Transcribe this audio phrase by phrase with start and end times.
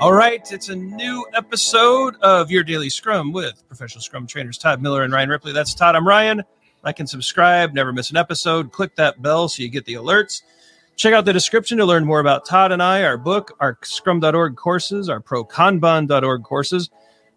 [0.00, 4.80] All right, it's a new episode of Your Daily Scrum with professional Scrum trainers Todd
[4.80, 5.52] Miller and Ryan Ripley.
[5.52, 5.94] That's Todd.
[5.94, 6.42] I'm Ryan.
[6.82, 8.72] Like and subscribe, never miss an episode.
[8.72, 10.40] Click that bell so you get the alerts.
[10.96, 14.56] Check out the description to learn more about Todd and I, our book, our scrum.org
[14.56, 16.88] courses, our prokanban.org courses,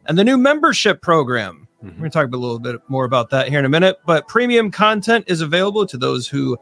[0.05, 1.68] and the new membership program.
[1.84, 1.88] Mm-hmm.
[1.88, 4.30] We're going to talk a little bit more about that here in a minute, but
[4.30, 6.57] premium content is available to those who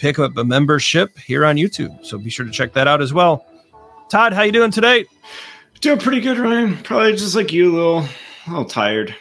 [0.00, 2.04] pick up a membership here on YouTube.
[2.06, 3.44] So be sure to check that out as well.
[4.08, 5.04] Todd, how you doing today?
[5.82, 6.78] Doing pretty good, Ryan.
[6.78, 9.14] Probably just like you, a little, a little tired.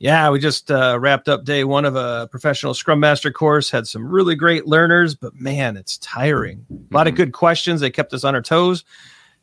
[0.00, 3.70] Yeah, we just uh, wrapped up day one of a professional Scrum Master course.
[3.70, 6.66] Had some really great learners, but man, it's tiring.
[6.68, 7.08] A lot mm-hmm.
[7.08, 7.80] of good questions.
[7.80, 8.84] They kept us on our toes.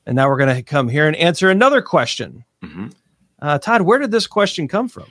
[0.05, 2.43] And now we're going to come here and answer another question.
[2.61, 2.87] Mm-hmm.
[3.41, 5.05] Uh, Todd, where did this question come from?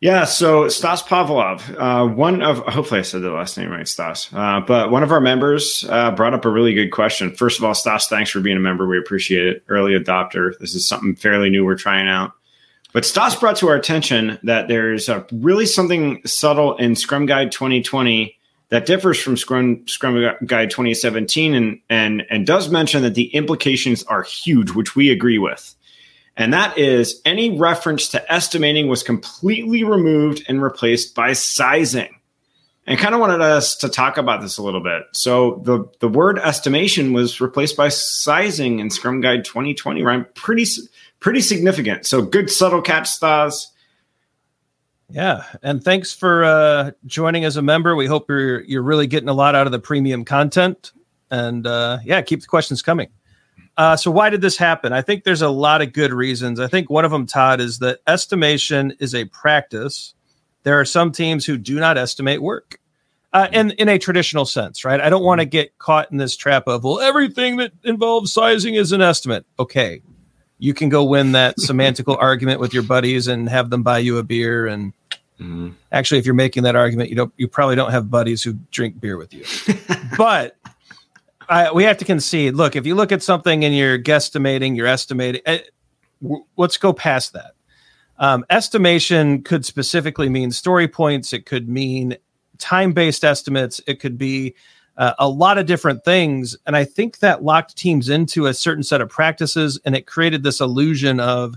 [0.00, 4.28] Yeah, so Stas Pavlov, uh, one of hopefully I said the last name right, Stas.
[4.30, 7.34] Uh, but one of our members uh, brought up a really good question.
[7.34, 8.86] First of all, Stas, thanks for being a member.
[8.86, 9.64] We appreciate it.
[9.68, 10.56] Early adopter.
[10.58, 12.32] This is something fairly new we're trying out.
[12.92, 17.50] But Stas brought to our attention that there's a really something subtle in Scrum Guide
[17.50, 18.36] 2020
[18.68, 24.02] that differs from Scrum, Scrum Guide 2017 and, and, and does mention that the implications
[24.04, 25.74] are huge, which we agree with.
[26.36, 32.12] And that is any reference to estimating was completely removed and replaced by sizing.
[32.88, 35.02] And kind of wanted us to talk about this a little bit.
[35.12, 40.32] So the, the word estimation was replaced by sizing in Scrum Guide 2020, right?
[40.36, 40.66] Pretty
[41.18, 42.06] pretty significant.
[42.06, 43.72] So good subtle catch Stas.
[45.08, 47.96] Yeah, and thanks for uh, joining as a member.
[47.96, 50.92] We hope you're you're really getting a lot out of the premium content,
[51.30, 53.08] and uh, yeah, keep the questions coming.
[53.76, 54.92] Uh, so why did this happen?
[54.92, 56.60] I think there's a lot of good reasons.
[56.60, 60.14] I think one of them, Todd, is that estimation is a practice.
[60.62, 62.80] There are some teams who do not estimate work.
[63.32, 64.98] Uh, in in a traditional sense, right?
[64.98, 68.76] I don't want to get caught in this trap of well, everything that involves sizing
[68.76, 69.44] is an estimate.
[69.58, 70.00] Okay,
[70.58, 74.18] you can go win that semantical argument with your buddies and have them buy you
[74.18, 74.92] a beer and
[75.38, 75.70] mm-hmm.
[75.92, 79.00] actually if you're making that argument you don't you probably don't have buddies who drink
[79.00, 79.44] beer with you
[80.16, 80.56] but
[81.48, 84.86] I, we have to concede look if you look at something and you're guesstimating you're
[84.86, 85.58] estimating uh,
[86.22, 87.52] w- let's go past that
[88.18, 92.16] um, estimation could specifically mean story points it could mean
[92.58, 94.54] time-based estimates it could be
[94.96, 96.56] uh, a lot of different things.
[96.66, 100.42] And I think that locked teams into a certain set of practices and it created
[100.42, 101.54] this illusion of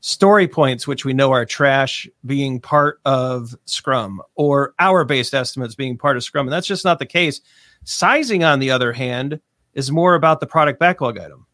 [0.00, 5.74] story points, which we know are trash, being part of Scrum or hour based estimates
[5.74, 6.46] being part of Scrum.
[6.46, 7.40] And that's just not the case.
[7.84, 9.40] Sizing, on the other hand,
[9.74, 11.46] is more about the product backlog item.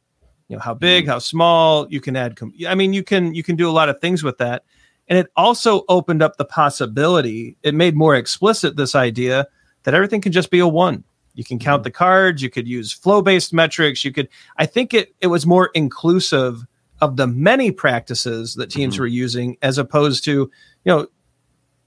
[0.48, 1.12] You know, how big, mm-hmm.
[1.12, 2.36] how small, you can add.
[2.36, 4.64] Com- I mean, you can you can do a lot of things with that.
[5.08, 9.46] And it also opened up the possibility, it made more explicit this idea
[9.82, 11.04] that everything can just be a one
[11.34, 11.84] you can count mm-hmm.
[11.84, 12.42] the cards.
[12.42, 14.04] You could use flow based metrics.
[14.04, 16.64] You could, I think it, it was more inclusive
[17.00, 19.02] of the many practices that teams mm-hmm.
[19.02, 20.50] were using as opposed to, you
[20.84, 21.06] know,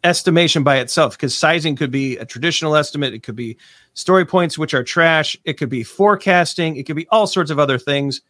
[0.03, 3.13] estimation by itself because sizing could be a traditional estimate.
[3.13, 3.57] It could be
[3.93, 5.37] story points, which are trash.
[5.45, 6.75] It could be forecasting.
[6.77, 8.21] It could be all sorts of other things.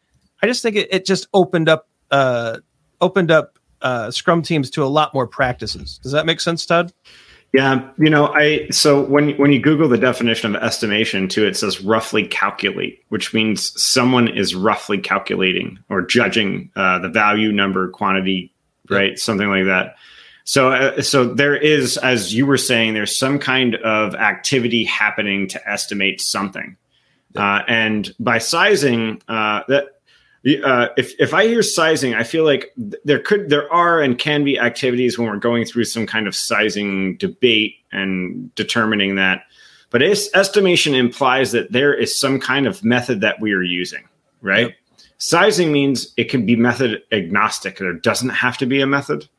[0.42, 2.58] I just think it, it just opened up, uh,
[3.02, 6.00] opened up uh, scrum teams to a lot more practices.
[6.02, 6.94] Does that make sense, Todd?
[7.54, 11.56] Yeah, you know, I so when when you Google the definition of estimation too, it
[11.56, 17.90] says roughly calculate, which means someone is roughly calculating or judging uh, the value, number,
[17.90, 18.52] quantity,
[18.90, 19.20] right, yep.
[19.20, 19.98] something like that.
[20.46, 25.48] So, uh, so there is, as you were saying, there's some kind of activity happening
[25.50, 26.76] to estimate something,
[27.34, 27.44] yep.
[27.44, 29.86] uh, and by sizing, uh, that
[30.66, 34.44] uh, if if I hear sizing, I feel like there could there are and can
[34.44, 39.44] be activities when we're going through some kind of sizing debate and determining that.
[39.90, 44.04] But estimation implies that there is some kind of method that we are using,
[44.42, 44.68] right?
[44.68, 44.76] Yep.
[45.20, 47.78] Sizing means it can be method agnostic.
[47.78, 49.30] There doesn't have to be a method.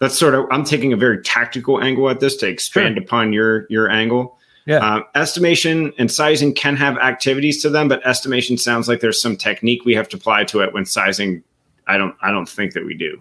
[0.00, 3.04] That's sort of I'm taking a very tactical angle at this to expand sure.
[3.04, 4.38] upon your your angle.
[4.66, 4.78] Yeah.
[4.78, 9.36] Uh, estimation and sizing can have activities to them, but estimation sounds like there's some
[9.36, 10.72] technique we have to apply to it.
[10.72, 11.42] When sizing,
[11.86, 12.14] I don't.
[12.22, 13.20] I don't think that we do.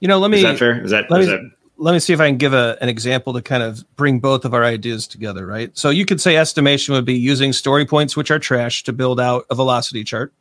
[0.00, 0.38] You know, let me.
[0.38, 0.84] Is that fair?
[0.84, 1.10] Is that?
[1.10, 3.42] Let, is me, that, let me see if I can give a, an example to
[3.42, 5.46] kind of bring both of our ideas together.
[5.46, 5.76] Right.
[5.76, 9.18] So you could say estimation would be using story points, which are trash, to build
[9.18, 10.32] out a velocity chart,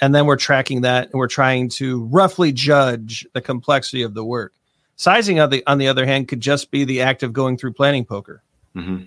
[0.00, 4.24] and then we're tracking that and we're trying to roughly judge the complexity of the
[4.24, 4.52] work.
[5.02, 7.72] Sizing, on the on the other hand, could just be the act of going through
[7.72, 8.42] planning poker.
[8.76, 9.04] Mm-hmm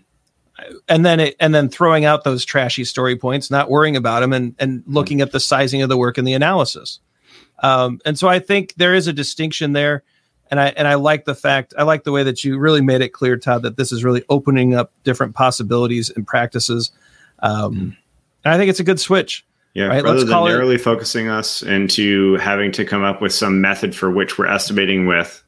[0.88, 4.33] and then it, and then throwing out those trashy story points, not worrying about them,
[4.33, 7.00] and and looking at the sizing of the work and the analysis.
[7.59, 10.03] Um, and so I think there is a distinction there,
[10.50, 13.01] and I and I like the fact I like the way that you really made
[13.01, 16.92] it clear, Todd, that this is really opening up different possibilities and practices.
[17.39, 17.97] Um, mm.
[18.44, 19.45] And I think it's a good switch.
[19.74, 20.03] Yeah, right?
[20.03, 23.59] rather Let's than call it- narrowly focusing us into having to come up with some
[23.59, 25.44] method for which we're estimating with,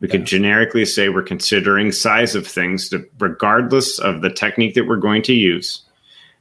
[0.00, 4.86] we could generically say we're considering size of things, to, regardless of the technique that
[4.86, 5.82] we're going to use,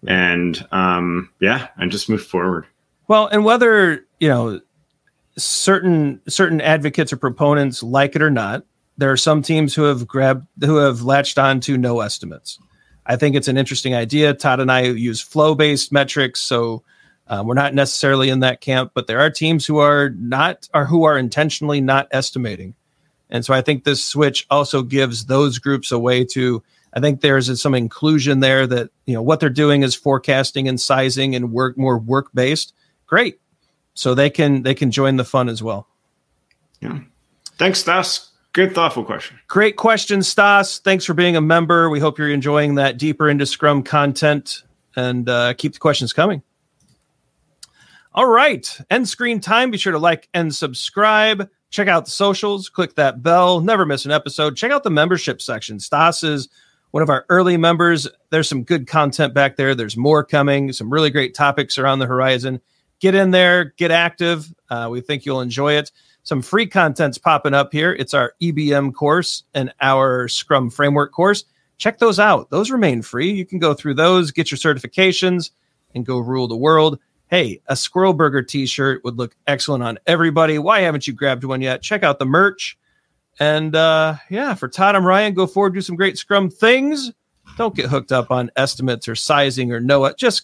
[0.08, 2.66] and um, yeah, and just move forward.
[3.08, 4.62] Well, and whether you know
[5.38, 8.66] certain certain advocates or proponents like it or not,
[8.98, 12.60] there are some teams who have grabbed who have latched on to no estimates.
[13.06, 14.34] I think it's an interesting idea.
[14.34, 16.84] Todd and I use flow based metrics, so
[17.28, 20.86] uh, we're not necessarily in that camp, but there are teams who are not or
[20.86, 22.76] who are intentionally not estimating,
[23.30, 26.64] and so I think this switch also gives those groups a way to.
[26.94, 30.80] I think there's some inclusion there that you know what they're doing is forecasting and
[30.80, 32.74] sizing and work more work based.
[33.06, 33.40] Great,
[33.94, 35.88] so they can they can join the fun as well.
[36.80, 37.00] Yeah.
[37.58, 38.32] Thanks, Stas.
[38.54, 39.38] Good, thoughtful question.
[39.48, 40.80] Great question, Stas.
[40.80, 41.90] Thanks for being a member.
[41.90, 44.64] We hope you're enjoying that deeper into Scrum content
[44.96, 46.42] and uh, keep the questions coming.
[48.14, 49.72] All right, end screen time.
[49.72, 51.50] Be sure to like and subscribe.
[51.76, 52.70] Check out the socials.
[52.70, 53.60] Click that bell.
[53.60, 54.56] Never miss an episode.
[54.56, 55.80] Check out the membership section.
[55.80, 56.48] Stas is
[56.92, 58.08] one of our early members.
[58.30, 59.76] There's some good content back there.
[59.76, 60.72] There's more coming.
[60.72, 62.62] Some really great topics are on the horizon.
[63.02, 63.74] Get in there.
[63.76, 64.54] Get active.
[64.70, 65.92] Uh, we think you'll enjoy it
[66.26, 67.94] some free content's popping up here.
[67.94, 71.46] It's our EBM course and our Scrum framework course.
[71.78, 72.50] Check those out.
[72.50, 73.32] Those remain free.
[73.32, 75.52] You can go through those, get your certifications,
[75.94, 77.00] and go rule the world.
[77.28, 80.60] Hey, a Squirrel Burger t shirt would look excellent on everybody.
[80.60, 81.82] Why haven't you grabbed one yet?
[81.82, 82.78] Check out the merch.
[83.40, 85.34] And uh, yeah, for Todd, I'm Ryan.
[85.34, 87.12] Go forward, do some great Scrum things.
[87.58, 90.16] Don't get hooked up on estimates or sizing or Noah.
[90.16, 90.44] Just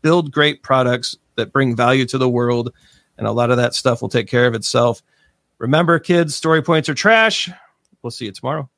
[0.00, 2.72] build great products that bring value to the world.
[3.18, 5.02] And a lot of that stuff will take care of itself.
[5.58, 7.50] Remember, kids, story points are trash.
[8.02, 8.68] We'll see you tomorrow.